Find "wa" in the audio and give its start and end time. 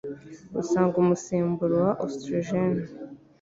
1.85-1.91